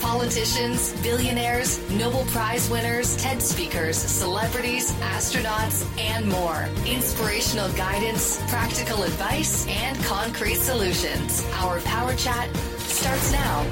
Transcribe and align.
politicians, 0.00 0.92
billionaires, 1.02 1.78
Nobel 1.90 2.24
Prize 2.26 2.68
winners, 2.70 3.16
TED 3.16 3.42
speakers, 3.42 3.96
celebrities, 3.96 4.92
astronauts, 5.00 5.86
and 5.98 6.28
more. 6.28 6.68
Inspirational 6.86 7.70
guidance, 7.72 8.40
practical 8.50 9.02
advice, 9.02 9.66
and 9.68 9.96
concrete 10.04 10.56
solutions. 10.56 11.46
Our 11.54 11.80
Power 11.80 12.14
Chat 12.14 12.54
starts 12.78 13.32
now. 13.32 13.66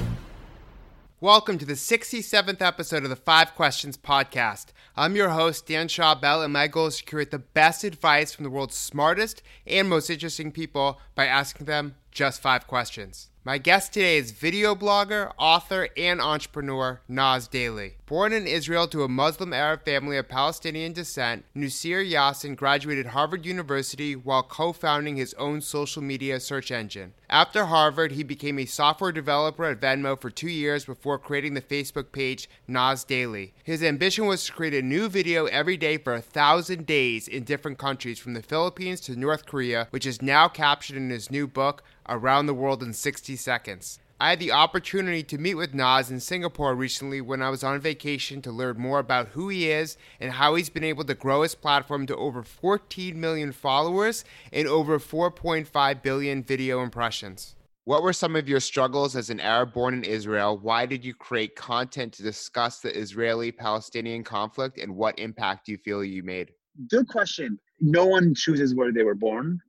Welcome 1.23 1.59
to 1.59 1.67
the 1.67 1.75
67th 1.75 2.63
episode 2.63 3.03
of 3.03 3.11
the 3.11 3.17
Five 3.17 3.55
Questions 3.55 3.99
Podcast. 3.99 4.69
I'm 4.97 5.17
your 5.17 5.29
host, 5.29 5.67
Dan 5.67 5.89
Schawbel, 5.89 6.43
and 6.43 6.53
my 6.53 6.67
goal 6.67 6.87
is 6.87 6.97
to 6.97 7.05
create 7.05 7.31
the 7.31 7.39
best 7.39 7.85
advice 7.85 8.33
from 8.33 8.45
the 8.45 8.51
world's 8.51 8.75
smartest 8.75 9.43
and 9.67 9.87
most 9.87 10.09
interesting 10.09 10.51
people 10.51 10.99
by 11.15 11.27
asking 11.27 11.67
them 11.67 11.97
just 12.11 12.41
five 12.41 12.67
questions. 12.67 13.31
My 13.43 13.57
guest 13.57 13.95
today 13.95 14.19
is 14.19 14.33
video 14.33 14.75
blogger, 14.75 15.33
author, 15.39 15.89
and 15.97 16.21
entrepreneur 16.21 17.01
Nas 17.09 17.49
Daily. 17.49 17.95
Born 18.05 18.35
in 18.35 18.47
Israel 18.47 18.87
to 18.89 19.03
a 19.03 19.09
Muslim 19.09 19.55
Arab 19.55 19.87
family 19.87 20.19
of 20.19 20.29
Palestinian 20.29 20.93
descent, 20.93 21.47
Nuseir 21.55 22.05
Yassin 22.05 22.55
graduated 22.55 23.07
Harvard 23.07 23.47
University 23.47 24.15
while 24.15 24.43
co 24.43 24.75
founding 24.75 25.17
his 25.17 25.33
own 25.35 25.63
social 25.63 26.03
media 26.03 26.39
search 26.39 26.71
engine. 26.71 27.15
After 27.31 27.67
Harvard, 27.67 28.13
he 28.13 28.25
became 28.25 28.59
a 28.59 28.67
software 28.67 29.13
developer 29.13 29.65
at 29.65 29.81
Venmo 29.81 30.21
for 30.21 30.29
two 30.29 30.51
years 30.51 30.85
before 30.85 31.19
creating 31.19 31.55
the 31.55 31.63
Facebook 31.63 32.13
page 32.13 32.51
Nas 32.69 33.05
Daily. 33.05 33.55
His 33.65 33.83
ambition 33.83 34.27
was 34.27 34.45
to 34.45 34.53
create 34.53 34.75
a 34.75 34.83
new 34.83 35.09
video 35.09 35.47
every 35.47 35.79
day 35.79 35.97
for 35.97 36.13
a 36.13 36.21
thousand 36.21 36.85
days 36.85 37.27
in 37.27 37.45
different 37.45 37.79
countries, 37.79 38.19
from 38.19 38.35
the 38.35 38.43
Philippines 38.43 39.01
to 39.03 39.17
North 39.17 39.47
Korea, 39.47 39.87
which 39.91 40.05
is 40.05 40.21
now 40.21 40.47
captured 40.47 40.97
in 40.99 41.09
his 41.09 41.31
new 41.31 41.47
book, 41.47 41.83
Around 42.09 42.47
the 42.47 42.55
World 42.55 42.83
in 42.83 42.93
60 42.93 43.37
Seconds. 43.37 43.99
I 44.23 44.29
had 44.29 44.39
the 44.39 44.53
opportunity 44.53 45.23
to 45.23 45.39
meet 45.39 45.55
with 45.55 45.73
Nas 45.73 46.11
in 46.11 46.21
Singapore 46.21 46.75
recently 46.75 47.23
when 47.23 47.41
I 47.41 47.49
was 47.49 47.65
on 47.65 47.81
vacation 47.81 48.43
to 48.43 48.53
learn 48.53 48.79
more 48.79 48.99
about 48.99 49.29
who 49.29 49.49
he 49.49 49.71
is 49.71 49.97
and 50.21 50.33
how 50.33 50.57
he's 50.57 50.69
been 50.69 50.85
able 50.85 51.05
to 51.05 51.15
grow 51.15 51.41
his 51.41 51.55
platform 51.55 52.07
to 52.07 52.17
over 52.17 52.43
14 52.43 53.19
million 53.19 53.51
followers 53.51 54.25
and 54.53 54.69
over 54.69 54.99
4.5 54.99 56.03
billion 56.03 56.43
video 56.43 56.83
impressions. 56.83 57.57
What 57.85 58.03
were 58.03 58.13
some 58.13 58.37
of 58.37 58.47
your 58.47 58.61
struggles 58.61 59.17
as 59.17 59.31
an 59.31 59.41
Arab 59.41 59.73
born 59.73 59.95
in 59.95 60.05
Israel? 60.05 60.59
Why 60.59 60.85
did 60.85 61.03
you 61.03 61.15
create 61.15 61.57
content 61.57 62.13
to 62.13 62.23
discuss 62.23 62.81
the 62.81 62.95
Israeli 62.95 63.51
Palestinian 63.53 64.23
conflict 64.23 64.79
and 64.79 64.95
what 64.95 65.19
impact 65.19 65.65
do 65.65 65.73
you 65.73 65.79
feel 65.79 66.05
you 66.05 66.23
made? 66.23 66.53
Good 66.91 67.09
question. 67.09 67.59
No 67.81 68.05
one 68.05 68.35
chooses 68.35 68.75
where 68.75 68.93
they 68.93 69.03
were 69.03 69.15
born, 69.15 69.61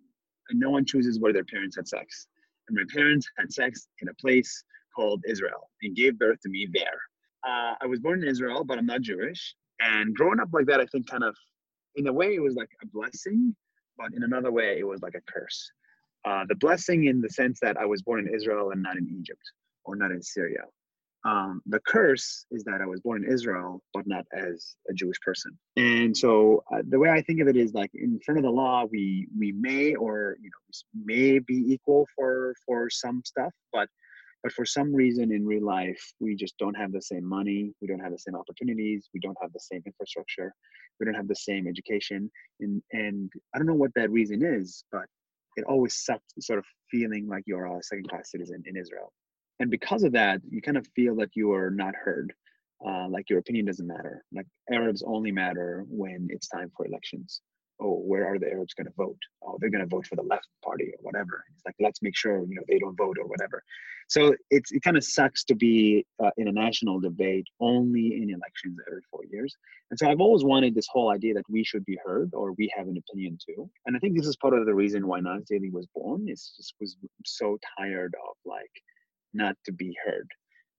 and 0.51 0.59
no 0.59 0.69
one 0.69 0.85
chooses 0.85 1.19
where 1.19 1.33
their 1.33 1.45
parents 1.45 1.75
had 1.75 1.87
sex 1.87 2.27
and 2.71 2.77
my 2.77 2.83
parents 2.93 3.27
had 3.37 3.51
sex 3.51 3.87
in 4.01 4.07
a 4.07 4.13
place 4.15 4.63
called 4.95 5.23
Israel 5.27 5.69
and 5.81 5.95
gave 5.95 6.17
birth 6.17 6.39
to 6.41 6.49
me 6.49 6.67
there. 6.71 6.99
Uh, 7.45 7.75
I 7.81 7.85
was 7.85 7.99
born 7.99 8.21
in 8.21 8.29
Israel, 8.29 8.63
but 8.63 8.77
I'm 8.77 8.85
not 8.85 9.01
Jewish. 9.01 9.55
And 9.79 10.13
growing 10.13 10.39
up 10.39 10.49
like 10.53 10.67
that, 10.67 10.79
I 10.79 10.85
think 10.85 11.09
kind 11.09 11.23
of, 11.23 11.35
in 11.95 12.07
a 12.07 12.13
way, 12.13 12.35
it 12.35 12.41
was 12.41 12.55
like 12.55 12.69
a 12.81 12.85
blessing, 12.87 13.55
but 13.97 14.13
in 14.13 14.23
another 14.23 14.51
way, 14.51 14.77
it 14.77 14.87
was 14.87 15.01
like 15.01 15.15
a 15.15 15.31
curse. 15.31 15.71
Uh, 16.23 16.45
the 16.47 16.55
blessing 16.55 17.05
in 17.05 17.19
the 17.19 17.29
sense 17.29 17.59
that 17.61 17.77
I 17.77 17.85
was 17.85 18.01
born 18.03 18.27
in 18.27 18.33
Israel 18.33 18.71
and 18.71 18.81
not 18.81 18.97
in 18.97 19.07
Egypt 19.19 19.41
or 19.85 19.95
not 19.95 20.11
in 20.11 20.21
Syria. 20.21 20.63
Um, 21.23 21.61
the 21.67 21.79
curse 21.81 22.45
is 22.49 22.63
that 22.63 22.81
I 22.81 22.85
was 22.85 22.99
born 22.99 23.23
in 23.23 23.31
Israel, 23.31 23.81
but 23.93 24.07
not 24.07 24.25
as 24.33 24.75
a 24.89 24.93
Jewish 24.93 25.19
person. 25.19 25.57
And 25.77 26.17
so 26.17 26.63
uh, 26.73 26.81
the 26.87 26.97
way 26.97 27.09
I 27.09 27.21
think 27.21 27.41
of 27.41 27.47
it 27.47 27.55
is 27.55 27.73
like 27.73 27.91
in 27.93 28.19
front 28.25 28.39
of 28.39 28.43
the 28.43 28.49
law, 28.49 28.85
we 28.91 29.27
we 29.37 29.51
may 29.51 29.93
or 29.93 30.37
you 30.41 30.49
know 30.49 31.05
may 31.05 31.39
be 31.39 31.73
equal 31.73 32.07
for 32.15 32.55
for 32.65 32.89
some 32.89 33.21
stuff, 33.23 33.53
but 33.71 33.87
but 34.41 34.51
for 34.53 34.65
some 34.65 34.93
reason 34.93 35.31
in 35.31 35.45
real 35.45 35.63
life, 35.63 36.01
we 36.19 36.35
just 36.35 36.57
don't 36.57 36.73
have 36.73 36.91
the 36.91 37.01
same 37.01 37.23
money, 37.23 37.71
we 37.79 37.87
don't 37.87 37.99
have 37.99 38.11
the 38.11 38.17
same 38.17 38.35
opportunities, 38.35 39.07
we 39.13 39.19
don't 39.19 39.37
have 39.39 39.53
the 39.53 39.59
same 39.59 39.83
infrastructure, 39.85 40.51
we 40.99 41.05
don't 41.05 41.13
have 41.13 41.27
the 41.27 41.35
same 41.35 41.67
education, 41.67 42.31
and 42.61 42.81
and 42.93 43.31
I 43.53 43.59
don't 43.59 43.67
know 43.67 43.75
what 43.75 43.93
that 43.95 44.09
reason 44.09 44.43
is, 44.43 44.83
but 44.91 45.05
it 45.55 45.65
always 45.65 46.03
sucks 46.03 46.23
sort 46.39 46.57
of 46.57 46.65
feeling 46.89 47.27
like 47.27 47.43
you're 47.45 47.65
a 47.65 47.83
second 47.83 48.09
class 48.09 48.31
citizen 48.31 48.63
in 48.65 48.75
Israel 48.75 49.13
and 49.61 49.69
because 49.69 50.03
of 50.03 50.11
that 50.11 50.41
you 50.49 50.61
kind 50.61 50.77
of 50.77 50.87
feel 50.95 51.15
that 51.15 51.29
you 51.35 51.53
are 51.53 51.69
not 51.69 51.95
heard 51.95 52.33
uh, 52.85 53.07
like 53.07 53.29
your 53.29 53.39
opinion 53.39 53.65
doesn't 53.65 53.87
matter 53.87 54.25
like 54.33 54.47
arabs 54.71 55.03
only 55.05 55.31
matter 55.31 55.85
when 55.87 56.27
it's 56.29 56.47
time 56.47 56.71
for 56.75 56.85
elections. 56.85 57.41
Oh 57.79 57.99
where 58.11 58.25
are 58.31 58.39
the 58.39 58.51
arabs 58.51 58.73
going 58.73 58.87
to 58.87 58.93
vote? 58.97 59.21
Oh 59.43 59.57
they're 59.59 59.69
going 59.69 59.87
to 59.87 59.95
vote 59.95 60.07
for 60.07 60.15
the 60.15 60.23
left 60.23 60.47
party 60.63 60.85
or 60.85 60.99
whatever. 61.01 61.43
It's 61.53 61.63
like 61.65 61.75
let's 61.79 62.01
make 62.01 62.17
sure 62.17 62.43
you 62.49 62.55
know 62.55 62.63
they 62.67 62.79
don't 62.79 62.95
vote 62.95 63.17
or 63.19 63.27
whatever. 63.27 63.63
So 64.07 64.35
it's 64.49 64.71
it 64.71 64.81
kind 64.81 64.97
of 64.97 65.03
sucks 65.03 65.43
to 65.45 65.55
be 65.55 66.05
uh, 66.23 66.31
in 66.37 66.47
a 66.47 66.51
national 66.51 66.99
debate 66.99 67.47
only 67.59 68.21
in 68.21 68.29
elections 68.29 68.79
every 68.87 69.01
four 69.11 69.21
years. 69.31 69.55
And 69.89 69.99
so 69.99 70.09
i've 70.09 70.21
always 70.25 70.43
wanted 70.43 70.73
this 70.73 70.87
whole 70.91 71.09
idea 71.11 71.33
that 71.35 71.49
we 71.49 71.63
should 71.63 71.85
be 71.85 71.99
heard 72.03 72.31
or 72.33 72.53
we 72.53 72.71
have 72.75 72.87
an 72.87 72.97
opinion 72.97 73.37
too. 73.45 73.69
And 73.85 73.95
i 73.95 73.99
think 73.99 74.17
this 74.17 74.27
is 74.27 74.37
part 74.37 74.55
of 74.55 74.65
the 74.65 74.79
reason 74.83 75.07
why 75.07 75.19
nas 75.19 75.45
daily 75.49 75.69
was 75.69 75.87
born 75.93 76.27
is 76.27 76.53
just 76.57 76.73
was 76.79 76.97
so 77.25 77.59
tired 77.77 78.15
of 78.27 78.35
like 78.45 78.75
not 79.33 79.55
to 79.65 79.71
be 79.71 79.95
heard. 80.05 80.29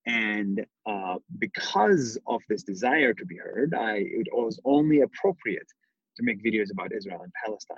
And 0.06 0.64
uh, 0.86 1.16
because 1.38 2.18
of 2.26 2.40
this 2.48 2.62
desire 2.62 3.14
to 3.14 3.24
be 3.24 3.36
heard, 3.36 3.74
I, 3.74 3.98
it 3.98 4.26
was 4.32 4.58
only 4.64 5.02
appropriate 5.02 5.66
to 6.16 6.22
make 6.22 6.44
videos 6.44 6.70
about 6.72 6.92
Israel 6.92 7.20
and 7.22 7.32
Palestine 7.44 7.76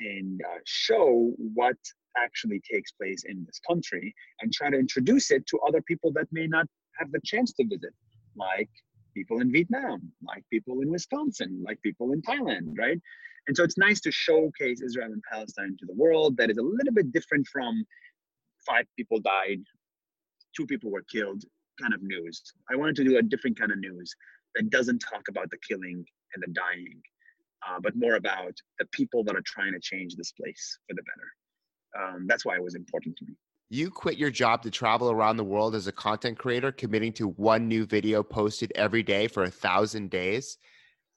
and 0.00 0.40
uh, 0.44 0.58
show 0.64 1.32
what 1.54 1.76
actually 2.16 2.60
takes 2.70 2.92
place 2.92 3.24
in 3.24 3.44
this 3.46 3.60
country 3.66 4.14
and 4.40 4.52
try 4.52 4.70
to 4.70 4.78
introduce 4.78 5.30
it 5.30 5.46
to 5.46 5.58
other 5.66 5.80
people 5.82 6.12
that 6.12 6.28
may 6.32 6.46
not 6.46 6.66
have 6.98 7.10
the 7.12 7.20
chance 7.24 7.52
to 7.54 7.64
visit, 7.64 7.92
like 8.36 8.68
people 9.14 9.40
in 9.40 9.50
Vietnam, 9.50 10.12
like 10.22 10.44
people 10.50 10.80
in 10.80 10.90
Wisconsin, 10.90 11.62
like 11.64 11.80
people 11.82 12.12
in 12.12 12.20
Thailand, 12.22 12.76
right? 12.78 13.00
And 13.46 13.56
so 13.56 13.64
it's 13.64 13.78
nice 13.78 14.00
to 14.02 14.12
showcase 14.12 14.80
Israel 14.82 15.12
and 15.12 15.22
Palestine 15.30 15.76
to 15.78 15.86
the 15.86 15.94
world 15.94 16.36
that 16.36 16.50
is 16.50 16.58
a 16.58 16.62
little 16.62 16.92
bit 16.92 17.12
different 17.12 17.46
from 17.46 17.84
five 18.66 18.86
people 18.96 19.20
died 19.20 19.62
two 20.56 20.66
people 20.66 20.90
were 20.90 21.04
killed 21.10 21.44
kind 21.80 21.94
of 21.94 22.02
news. 22.02 22.42
I 22.70 22.76
wanted 22.76 22.96
to 22.96 23.04
do 23.04 23.18
a 23.18 23.22
different 23.22 23.58
kind 23.58 23.72
of 23.72 23.78
news 23.78 24.14
that 24.54 24.70
doesn't 24.70 25.00
talk 25.00 25.28
about 25.28 25.50
the 25.50 25.58
killing 25.68 26.04
and 26.34 26.42
the 26.42 26.52
dying, 26.52 27.00
uh, 27.68 27.80
but 27.80 27.96
more 27.96 28.14
about 28.14 28.54
the 28.78 28.86
people 28.92 29.24
that 29.24 29.34
are 29.34 29.42
trying 29.44 29.72
to 29.72 29.80
change 29.80 30.16
this 30.16 30.32
place 30.32 30.78
for 30.88 30.94
the 30.94 31.02
better. 31.02 32.06
Um, 32.06 32.26
that's 32.26 32.44
why 32.44 32.56
it 32.56 32.62
was 32.62 32.74
important 32.74 33.16
to 33.18 33.24
me. 33.24 33.34
You 33.70 33.90
quit 33.90 34.18
your 34.18 34.30
job 34.30 34.62
to 34.62 34.70
travel 34.70 35.10
around 35.10 35.36
the 35.36 35.44
world 35.44 35.74
as 35.74 35.86
a 35.86 35.92
content 35.92 36.38
creator, 36.38 36.70
committing 36.70 37.12
to 37.14 37.28
one 37.28 37.66
new 37.66 37.86
video 37.86 38.22
posted 38.22 38.72
every 38.74 39.02
day 39.02 39.26
for 39.26 39.44
a 39.44 39.50
thousand 39.50 40.10
days. 40.10 40.58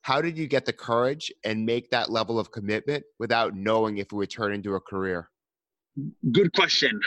How 0.02 0.22
did 0.22 0.38
you 0.38 0.48
get 0.48 0.66
the 0.66 0.74
courage 0.74 1.32
and 1.44 1.66
make 1.66 1.90
that 1.92 2.10
level 2.10 2.40
of 2.40 2.52
commitment 2.52 3.04
without 3.20 3.56
knowing 3.56 3.98
if 3.98 4.08
it 4.08 4.14
would 4.14 4.30
turn 4.30 4.54
into 4.54 4.76
a 4.76 4.80
career? 4.80 5.30
Good 6.32 6.54
question. 6.54 7.00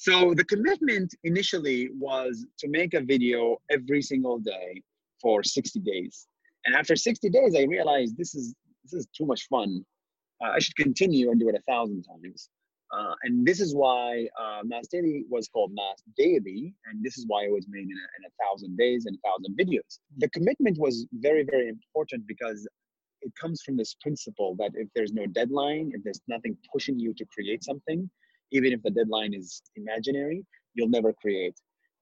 So 0.00 0.32
the 0.32 0.44
commitment 0.44 1.12
initially 1.24 1.90
was 1.98 2.46
to 2.60 2.68
make 2.68 2.94
a 2.94 3.00
video 3.00 3.56
every 3.68 4.00
single 4.00 4.38
day 4.38 4.80
for 5.20 5.42
60 5.42 5.80
days. 5.80 6.28
And 6.64 6.76
after 6.76 6.94
60 6.94 7.28
days, 7.30 7.56
I 7.56 7.62
realized 7.64 8.16
this 8.16 8.32
is 8.36 8.54
this 8.84 8.92
is 8.92 9.08
too 9.08 9.26
much 9.26 9.48
fun. 9.48 9.84
Uh, 10.40 10.50
I 10.50 10.60
should 10.60 10.76
continue 10.76 11.32
and 11.32 11.40
do 11.40 11.48
it 11.48 11.56
a 11.56 11.62
thousand 11.62 12.04
times. 12.04 12.48
Uh, 12.92 13.14
and 13.24 13.44
this 13.44 13.58
is 13.58 13.74
why 13.74 14.28
uh, 14.40 14.60
Nas 14.64 14.86
Daily 14.86 15.24
was 15.28 15.48
called 15.48 15.72
Mass 15.74 16.00
Daily, 16.16 16.72
and 16.86 17.04
this 17.04 17.18
is 17.18 17.24
why 17.26 17.46
it 17.46 17.52
was 17.52 17.66
made 17.68 17.82
in 17.82 17.98
a, 18.04 18.08
in 18.18 18.24
a 18.24 18.32
thousand 18.40 18.76
days 18.76 19.06
and 19.06 19.16
a 19.16 19.28
thousand 19.28 19.58
videos. 19.58 19.98
The 20.18 20.30
commitment 20.30 20.78
was 20.78 21.08
very, 21.12 21.42
very 21.42 21.68
important 21.68 22.24
because 22.28 22.68
it 23.22 23.32
comes 23.34 23.62
from 23.62 23.76
this 23.76 23.96
principle 24.00 24.54
that 24.60 24.70
if 24.74 24.86
there's 24.94 25.12
no 25.12 25.26
deadline, 25.26 25.90
if 25.92 26.04
there's 26.04 26.20
nothing 26.28 26.56
pushing 26.72 27.00
you 27.00 27.12
to 27.14 27.24
create 27.34 27.64
something, 27.64 28.08
even 28.52 28.72
if 28.72 28.82
the 28.82 28.90
deadline 28.90 29.34
is 29.34 29.62
imaginary, 29.76 30.44
you'll 30.74 30.88
never 30.88 31.12
create. 31.12 31.54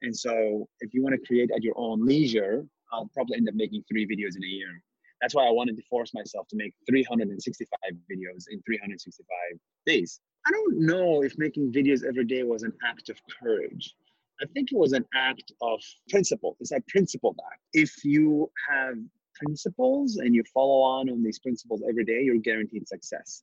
And 0.03 0.17
so 0.17 0.69
if 0.81 0.93
you 0.93 1.03
want 1.03 1.15
to 1.15 1.27
create 1.27 1.51
at 1.55 1.63
your 1.63 1.75
own 1.77 2.05
leisure, 2.05 2.65
I'll 2.93 3.11
probably 3.15 3.37
end 3.37 3.49
up 3.49 3.55
making 3.55 3.85
three 3.91 4.07
videos 4.07 4.37
in 4.37 4.45
a 4.45 4.47
year. 4.47 4.83
That's 5.21 5.35
why 5.35 5.47
I 5.47 5.51
wanted 5.51 5.77
to 5.77 5.83
force 5.89 6.13
myself 6.13 6.47
to 6.49 6.57
make 6.57 6.75
365 6.89 7.79
videos 8.11 8.45
in 8.51 8.61
365 8.63 9.59
days. 9.87 10.21
I 10.47 10.51
don't 10.51 10.79
know 10.79 11.23
if 11.23 11.37
making 11.39 11.73
videos 11.73 12.05
every 12.07 12.25
day 12.25 12.43
was 12.43 12.63
an 12.63 12.73
act 12.87 13.09
of 13.09 13.19
courage. 13.43 13.95
I 14.41 14.45
think 14.53 14.71
it 14.71 14.77
was 14.77 14.93
an 14.93 15.05
act 15.15 15.53
of 15.63 15.81
principle. 16.11 16.57
It's 16.61 16.73
a 16.73 16.81
principle 16.89 17.35
act. 17.51 17.63
If 17.73 18.05
you 18.05 18.51
have 18.69 18.97
principles 19.35 20.17
and 20.17 20.35
you 20.35 20.43
follow 20.53 20.81
on 20.83 21.09
on 21.09 21.23
these 21.23 21.39
principles 21.39 21.83
every 21.89 22.05
day, 22.05 22.23
you're 22.23 22.37
guaranteed 22.37 22.87
success. 22.87 23.43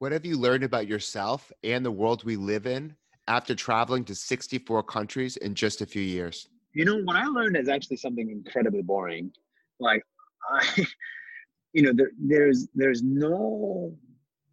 What 0.00 0.12
have 0.12 0.24
you 0.24 0.38
learned 0.38 0.62
about 0.62 0.86
yourself 0.86 1.50
and 1.64 1.84
the 1.84 1.90
world 1.90 2.22
we 2.22 2.36
live 2.36 2.66
in 2.66 2.94
after 3.26 3.56
traveling 3.56 4.04
to 4.04 4.14
64 4.14 4.84
countries 4.84 5.36
in 5.38 5.56
just 5.56 5.80
a 5.80 5.86
few 5.86 6.02
years? 6.02 6.48
You 6.72 6.84
know, 6.84 6.98
what 6.98 7.16
I 7.16 7.24
learned 7.24 7.56
is 7.56 7.68
actually 7.68 7.96
something 7.96 8.30
incredibly 8.30 8.82
boring. 8.82 9.32
Like, 9.80 10.02
I, 10.48 10.86
you 11.72 11.82
know, 11.82 11.92
there, 11.92 12.12
there's 12.16 12.68
there's 12.76 13.02
no 13.02 13.92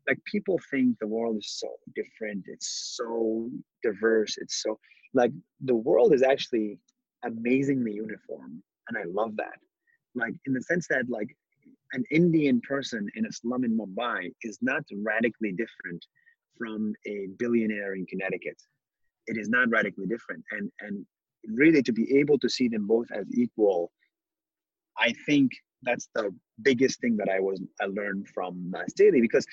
like 0.07 0.17
people 0.25 0.59
think 0.71 0.97
the 0.99 1.07
world 1.07 1.37
is 1.37 1.59
so 1.59 1.69
different. 1.95 2.45
It's 2.47 2.95
so 2.97 3.51
diverse. 3.83 4.37
It's 4.39 4.63
so 4.63 4.79
like 5.13 5.31
the 5.61 5.75
world 5.75 6.11
is 6.15 6.23
actually 6.23 6.79
amazingly 7.23 7.93
uniform, 7.93 8.63
and 8.89 8.97
I 8.97 9.03
love 9.07 9.35
that. 9.37 9.59
Like 10.15 10.33
in 10.47 10.53
the 10.53 10.61
sense 10.63 10.87
that 10.89 11.07
like 11.07 11.37
an 11.93 12.03
Indian 12.11 12.61
person 12.61 13.07
in 13.15 13.25
a 13.25 13.31
slum 13.31 13.63
in 13.63 13.77
Mumbai 13.77 14.31
is 14.41 14.57
not 14.61 14.83
radically 15.03 15.51
different 15.51 16.05
from 16.57 16.93
a 17.05 17.27
billionaire 17.37 17.95
in 17.95 18.05
Connecticut. 18.05 18.57
It 19.27 19.37
is 19.37 19.49
not 19.49 19.69
radically 19.69 20.05
different. 20.05 20.43
And 20.51 20.71
and 20.81 21.05
really 21.47 21.83
to 21.83 21.93
be 21.93 22.17
able 22.17 22.39
to 22.39 22.49
see 22.49 22.67
them 22.67 22.87
both 22.87 23.07
as 23.11 23.25
equal, 23.33 23.91
I 24.97 25.13
think 25.25 25.51
that's 25.83 26.09
the 26.15 26.33
biggest 26.63 26.99
thing 27.01 27.17
that 27.17 27.29
I 27.29 27.39
was 27.39 27.61
I 27.81 27.85
learned 27.85 28.27
from 28.33 28.71
Nas 28.71 28.93
Daily 28.93 29.21
because 29.21 29.45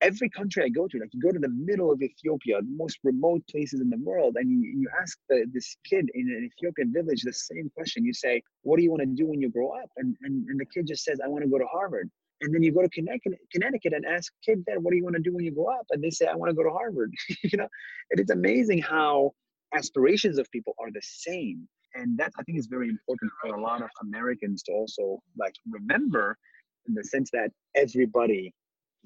every 0.00 0.28
country 0.30 0.64
I 0.64 0.68
go 0.68 0.86
to, 0.86 0.98
like 0.98 1.12
you 1.12 1.20
go 1.20 1.32
to 1.32 1.38
the 1.38 1.48
middle 1.48 1.92
of 1.92 2.02
Ethiopia, 2.02 2.60
the 2.60 2.76
most 2.76 2.98
remote 3.02 3.42
places 3.50 3.80
in 3.80 3.90
the 3.90 3.98
world, 3.98 4.36
and 4.38 4.50
you, 4.50 4.58
you 4.60 4.88
ask 5.00 5.18
the, 5.28 5.46
this 5.52 5.76
kid 5.84 6.08
in 6.14 6.28
an 6.28 6.50
Ethiopian 6.52 6.92
village 6.92 7.22
the 7.22 7.32
same 7.32 7.70
question. 7.74 8.04
You 8.04 8.14
say, 8.14 8.42
What 8.62 8.76
do 8.76 8.82
you 8.82 8.90
want 8.90 9.02
to 9.02 9.06
do 9.06 9.26
when 9.26 9.40
you 9.40 9.50
grow 9.50 9.70
up? 9.70 9.90
And, 9.96 10.16
and, 10.22 10.46
and 10.48 10.60
the 10.60 10.66
kid 10.66 10.86
just 10.86 11.04
says, 11.04 11.18
I 11.24 11.28
want 11.28 11.44
to 11.44 11.50
go 11.50 11.58
to 11.58 11.66
Harvard. 11.66 12.10
And 12.40 12.54
then 12.54 12.62
you 12.62 12.72
go 12.72 12.82
to 12.82 12.88
Connecticut, 12.90 13.38
Connecticut 13.52 13.92
and 13.92 14.06
ask 14.06 14.32
kid 14.44 14.62
there, 14.66 14.80
What 14.80 14.92
do 14.92 14.96
you 14.96 15.04
want 15.04 15.16
to 15.16 15.22
do 15.22 15.34
when 15.34 15.44
you 15.44 15.52
grow 15.52 15.68
up? 15.68 15.86
And 15.90 16.02
they 16.02 16.10
say, 16.10 16.26
I 16.26 16.34
want 16.34 16.50
to 16.50 16.56
go 16.56 16.62
to 16.62 16.70
Harvard. 16.70 17.12
you 17.42 17.58
know, 17.58 17.68
and 18.10 18.20
it 18.20 18.24
is 18.24 18.30
amazing 18.30 18.80
how 18.80 19.32
aspirations 19.74 20.38
of 20.38 20.50
people 20.50 20.74
are 20.80 20.90
the 20.92 21.02
same. 21.02 21.68
And 21.94 22.16
that 22.18 22.32
I 22.38 22.42
think 22.42 22.58
is 22.58 22.66
very 22.66 22.88
important 22.88 23.32
for 23.40 23.54
a 23.54 23.60
lot 23.60 23.82
of 23.82 23.88
Americans 24.02 24.62
to 24.64 24.72
also 24.72 25.20
like 25.36 25.54
remember 25.68 26.36
in 26.86 26.94
the 26.94 27.02
sense 27.02 27.30
that 27.32 27.50
everybody 27.74 28.52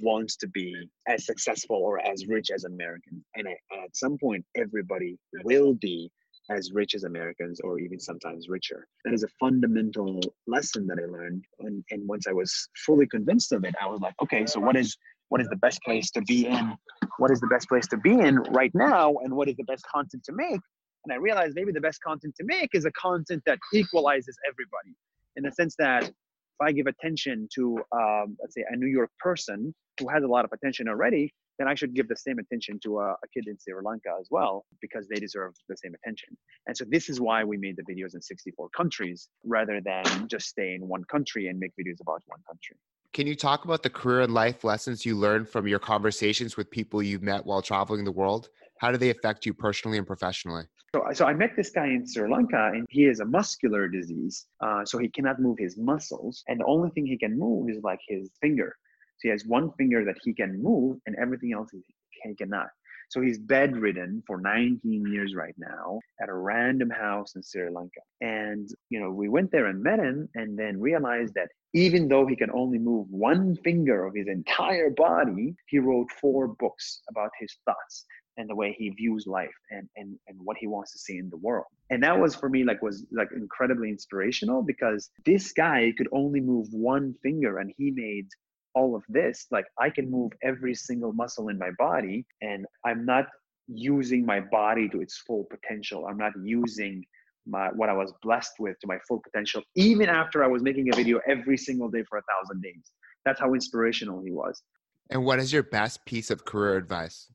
wants 0.03 0.37
to 0.37 0.49
be 0.49 0.89
as 1.09 1.27
successful 1.27 1.77
or 1.77 2.05
as 2.05 2.27
rich 2.27 2.51
as 2.55 2.65
Americans. 2.65 3.25
And 3.37 3.49
at 3.49 3.97
some 3.97 4.19
point, 4.19 4.45
everybody 4.57 5.19
will 5.45 5.75
be 5.75 6.11
as 6.51 6.73
rich 6.73 6.95
as 6.95 7.05
Americans 7.05 7.61
or 7.61 7.79
even 7.79 8.01
sometimes 8.01 8.49
richer. 8.49 8.87
That 9.05 9.15
is 9.15 9.23
a 9.23 9.29
fundamental 9.41 10.21
lesson 10.47 10.87
that 10.89 10.99
I 10.99 11.07
learned. 11.07 11.45
And, 11.61 11.85
and 11.91 12.07
once 12.09 12.27
I 12.27 12.33
was 12.33 12.69
fully 12.85 13.07
convinced 13.07 13.53
of 13.53 13.65
it, 13.65 13.75
I 13.81 13.87
was 13.87 14.01
like, 14.01 14.15
okay, 14.23 14.47
so 14.47 14.61
what 14.61 14.77
is 14.77 14.97
what 15.29 15.41
is 15.41 15.49
the 15.49 15.57
best 15.57 15.81
place 15.83 16.11
to 16.11 16.21
be 16.21 16.47
in? 16.47 16.77
What 17.17 17.31
is 17.31 17.41
the 17.41 17.47
best 17.47 17.67
place 17.67 17.87
to 17.87 17.97
be 17.97 18.11
in 18.11 18.37
right 18.51 18.71
now? 18.75 19.15
And 19.23 19.35
what 19.35 19.49
is 19.49 19.57
the 19.57 19.65
best 19.65 19.83
content 19.87 20.23
to 20.25 20.33
make? 20.33 20.61
And 21.05 21.13
I 21.13 21.17
realized 21.17 21.55
maybe 21.55 21.73
the 21.73 21.81
best 21.81 22.03
content 22.03 22.35
to 22.37 22.45
make 22.45 22.69
is 22.75 22.85
a 22.85 22.93
content 22.93 23.43
that 23.47 23.59
equalizes 23.73 24.37
everybody 24.47 24.95
in 25.37 25.45
the 25.45 25.51
sense 25.53 25.75
that 25.79 26.11
if 26.59 26.67
I 26.67 26.73
give 26.73 26.87
attention 26.87 27.49
to, 27.55 27.79
um, 27.93 28.37
let's 28.41 28.55
say, 28.55 28.65
a 28.71 28.77
New 28.77 28.87
York 28.87 29.11
person 29.19 29.75
who 30.01 30.09
has 30.09 30.23
a 30.23 30.27
lot 30.27 30.45
of 30.45 30.53
attention 30.53 30.89
already, 30.89 31.33
then 31.59 31.69
I 31.69 31.75
should 31.75 31.95
give 31.95 32.09
the 32.09 32.17
same 32.17 32.39
attention 32.39 32.81
to 32.85 33.01
a, 33.01 33.13
a, 33.13 33.29
kid 33.33 33.47
in 33.47 33.57
Sri 33.59 33.75
Lanka 33.85 34.09
as 34.21 34.29
well 34.31 34.65
because 34.81 35.07
they 35.09 35.21
deserve 35.21 35.53
the 35.69 35.77
same 35.77 35.93
attention. 35.95 36.37
And 36.67 36.77
so 36.77 36.85
this 36.89 37.09
is 37.09 37.21
why 37.21 37.45
we 37.45 37.57
made 37.57 37.77
the 37.77 37.83
videos 37.83 38.15
in 38.15 38.23
64 38.23 38.71
countries 38.71 39.29
rather 39.45 39.81
than 39.81 40.29
just 40.29 40.49
stay 40.49 40.75
in 40.75 40.89
one 40.89 41.05
country 41.05 41.49
and 41.49 41.59
make 41.59 41.73
videos 41.79 42.01
about 42.01 42.23
one 42.27 42.41
country. 42.49 42.77
Can 43.13 43.27
you 43.27 43.37
talk 43.37 43.67
about 43.67 43.83
the 43.83 43.91
career 43.91 44.23
and 44.23 44.33
life 44.33 44.65
lessons 44.65 45.05
you 45.05 45.17
learned 45.17 45.49
from 45.49 45.69
your 45.69 45.79
conversations 45.79 46.57
with 46.57 46.71
people 46.71 47.03
you've 47.03 47.23
met 47.23 47.45
while 47.45 47.61
traveling 47.61 48.05
the 48.05 48.13
world? 48.13 48.49
How 48.83 48.91
do 48.91 48.99
they 48.99 49.11
affect 49.11 49.47
you 49.47 49.55
personally 49.55 49.97
and 49.97 50.05
professionally? 50.05 50.65
So, 50.93 51.05
so 51.15 51.25
I 51.25 51.35
met 51.35 51.55
this 51.57 51.71
guy 51.71 51.87
in 51.87 52.05
Sri 52.05 52.29
Lanka, 52.29 52.73
and 52.75 52.85
he 52.91 53.05
has 53.05 53.21
a 53.21 53.25
muscular 53.25 53.87
disease, 53.87 54.47
uh, 54.61 54.85
so 54.85 54.99
he 54.99 55.09
cannot 55.09 55.39
move 55.41 55.57
his 55.61 55.79
muscles, 55.79 56.43
and 56.49 56.59
the 56.59 56.65
only 56.67 56.91
thing 56.91 57.07
he 57.07 57.17
can 57.17 57.39
move 57.39 57.71
is 57.71 57.81
like 57.85 58.01
his 58.09 58.29
finger. 58.41 58.75
So 59.19 59.29
he 59.29 59.29
has 59.29 59.47
one 59.47 59.71
finger 59.79 60.05
that 60.05 60.17
he 60.25 60.35
can 60.35 60.61
move, 60.61 60.99
and 61.07 61.15
everything 61.15 61.53
else 61.53 61.71
he 61.71 62.35
cannot. 62.35 62.71
So 63.09 63.21
he's 63.21 63.39
bedridden 63.39 64.25
for 64.27 64.41
19 64.41 65.13
years 65.13 65.35
right 65.37 65.55
now 65.59 66.01
at 66.21 66.29
a 66.29 66.35
random 66.35 66.91
house 66.91 67.37
in 67.37 67.43
Sri 67.43 67.71
Lanka. 67.71 68.01
And, 68.21 68.69
you 68.89 68.99
know, 68.99 69.11
we 69.11 69.29
went 69.29 69.53
there 69.53 69.67
and 69.67 69.83
met 69.83 70.01
him 70.01 70.29
and 70.35 70.59
then 70.59 70.81
realized 70.81 71.35
that 71.35 71.49
even 71.75 72.09
though 72.09 72.27
he 72.27 72.35
can 72.35 72.51
only 72.51 72.79
move 72.79 73.07
one 73.11 73.55
finger 73.63 74.07
of 74.07 74.15
his 74.15 74.29
entire 74.29 74.91
body, 74.91 75.55
he 75.69 75.79
wrote 75.79 76.11
four 76.11 76.49
books 76.49 77.03
about 77.11 77.31
his 77.39 77.55
thoughts 77.67 78.07
and 78.37 78.49
the 78.49 78.55
way 78.55 78.75
he 78.79 78.91
views 78.91 79.27
life 79.27 79.55
and, 79.71 79.89
and 79.97 80.19
and 80.29 80.39
what 80.43 80.57
he 80.59 80.67
wants 80.67 80.93
to 80.93 80.99
see 80.99 81.19
in 81.19 81.29
the 81.31 81.37
world. 81.37 81.67
And 81.91 82.03
that 82.03 82.19
was 82.19 82.35
for 82.35 82.49
me 82.49 82.65
like 82.65 82.83
was 82.83 83.05
like 83.13 83.29
incredibly 83.35 83.89
inspirational 83.89 84.63
because 84.63 85.11
this 85.25 85.53
guy 85.53 85.93
could 85.97 86.09
only 86.13 86.41
move 86.41 86.69
one 86.71 87.15
finger 87.23 87.59
and 87.59 87.73
he 87.77 87.91
made 87.91 88.29
all 88.75 88.97
of 88.97 89.03
this. 89.09 89.47
Like 89.51 89.67
i 89.79 89.91
can 89.91 90.11
move 90.11 90.33
every 90.43 90.75
single 90.75 91.13
muscle 91.13 91.49
in 91.49 91.59
my 91.59 91.71
body 91.79 92.25
and 92.41 92.67
i'm 92.85 93.05
not 93.05 93.27
using 93.69 94.27
my 94.27 94.41
body 94.41 94.89
to 94.89 95.01
its 95.01 95.19
full 95.19 95.47
potential. 95.51 96.07
I'm 96.07 96.19
not 96.19 96.33
using 96.43 97.05
my 97.45 97.69
what 97.75 97.89
i 97.89 97.93
was 97.93 98.13
blessed 98.23 98.53
with 98.61 98.79
to 98.79 98.87
my 98.87 98.99
full 99.09 99.21
potential 99.21 99.61
even 99.75 100.09
after 100.09 100.45
i 100.45 100.47
was 100.47 100.63
making 100.63 100.89
a 100.93 100.95
video 100.95 101.19
every 101.27 101.59
single 101.59 101.91
day 101.91 102.05
for 102.09 102.19
a 102.19 102.23
thousand 102.23 102.63
days. 102.63 102.93
That's 103.25 103.41
how 103.41 103.53
inspirational 103.53 104.23
he 104.25 104.31
was. 104.31 104.63
And 105.11 105.25
what 105.25 105.39
is 105.41 105.53
your 105.53 105.65
best 105.65 106.05
piece 106.07 106.31
of 106.31 106.45
career 106.45 106.77
advice 106.77 107.29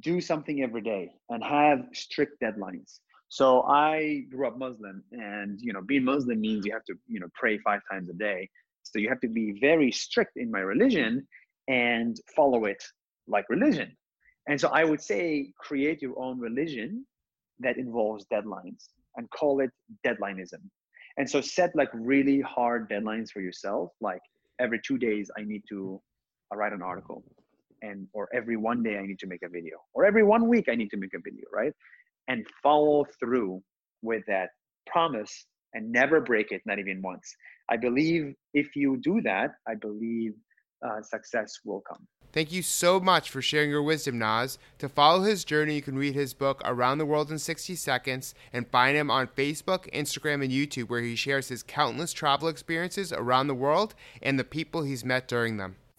do 0.00 0.20
something 0.20 0.62
every 0.62 0.82
day 0.82 1.10
and 1.30 1.42
have 1.42 1.80
strict 1.94 2.40
deadlines 2.42 3.00
so 3.28 3.62
i 3.62 4.22
grew 4.30 4.46
up 4.46 4.58
muslim 4.58 5.02
and 5.12 5.58
you 5.60 5.72
know 5.72 5.80
being 5.82 6.04
muslim 6.04 6.40
means 6.40 6.66
you 6.66 6.72
have 6.72 6.84
to 6.84 6.94
you 7.06 7.20
know 7.20 7.28
pray 7.34 7.58
five 7.58 7.80
times 7.90 8.08
a 8.10 8.14
day 8.14 8.48
so 8.82 8.98
you 8.98 9.08
have 9.08 9.20
to 9.20 9.28
be 9.28 9.58
very 9.60 9.90
strict 9.92 10.36
in 10.36 10.50
my 10.50 10.60
religion 10.60 11.26
and 11.68 12.18
follow 12.34 12.64
it 12.64 12.82
like 13.26 13.44
religion. 13.48 13.94
And 14.48 14.60
so 14.60 14.68
I 14.68 14.84
would 14.84 15.02
say 15.02 15.52
create 15.58 16.00
your 16.00 16.18
own 16.18 16.40
religion 16.40 17.06
that 17.60 17.76
involves 17.76 18.24
deadlines 18.32 18.88
and 19.16 19.28
call 19.30 19.60
it 19.60 19.70
deadlineism. 20.06 20.62
And 21.18 21.28
so 21.28 21.40
set 21.40 21.70
like 21.74 21.90
really 21.92 22.40
hard 22.40 22.88
deadlines 22.88 23.30
for 23.30 23.40
yourself. 23.40 23.90
Like 24.00 24.22
every 24.58 24.80
two 24.86 24.96
days, 24.96 25.30
I 25.36 25.42
need 25.42 25.62
to 25.68 26.00
write 26.54 26.72
an 26.72 26.82
article, 26.82 27.22
and 27.82 28.06
or 28.12 28.28
every 28.34 28.56
one 28.56 28.82
day 28.82 28.98
I 28.98 29.06
need 29.06 29.18
to 29.20 29.26
make 29.26 29.42
a 29.42 29.48
video, 29.48 29.76
or 29.94 30.04
every 30.04 30.22
one 30.22 30.48
week 30.48 30.66
I 30.70 30.74
need 30.74 30.90
to 30.90 30.96
make 30.96 31.14
a 31.14 31.20
video, 31.20 31.44
right? 31.52 31.72
And 32.28 32.44
follow 32.62 33.06
through 33.18 33.62
with 34.02 34.22
that 34.26 34.50
promise 34.86 35.46
and 35.74 35.90
never 35.90 36.20
break 36.20 36.52
it, 36.52 36.62
not 36.66 36.78
even 36.78 37.02
once. 37.02 37.34
I 37.68 37.76
believe 37.76 38.34
if 38.54 38.74
you 38.74 38.98
do 39.02 39.20
that, 39.22 39.50
I 39.66 39.74
believe 39.74 40.32
uh, 40.84 41.02
success 41.02 41.58
will 41.64 41.82
come. 41.88 42.06
Thank 42.32 42.52
you 42.52 42.62
so 42.62 43.00
much 43.00 43.30
for 43.30 43.40
sharing 43.40 43.70
your 43.70 43.82
wisdom, 43.82 44.18
Nas. 44.18 44.58
To 44.78 44.88
follow 44.88 45.22
his 45.22 45.44
journey, 45.44 45.76
you 45.76 45.82
can 45.82 45.96
read 45.96 46.14
his 46.14 46.34
book, 46.34 46.60
Around 46.64 46.98
the 46.98 47.06
World 47.06 47.30
in 47.30 47.38
60 47.38 47.74
Seconds, 47.74 48.34
and 48.52 48.68
find 48.68 48.96
him 48.96 49.10
on 49.10 49.28
Facebook, 49.28 49.90
Instagram, 49.92 50.44
and 50.44 50.52
YouTube, 50.52 50.90
where 50.90 51.00
he 51.00 51.16
shares 51.16 51.48
his 51.48 51.62
countless 51.62 52.12
travel 52.12 52.48
experiences 52.48 53.12
around 53.12 53.46
the 53.46 53.54
world 53.54 53.94
and 54.22 54.38
the 54.38 54.44
people 54.44 54.82
he's 54.82 55.04
met 55.04 55.26
during 55.26 55.56
them. 55.56 55.76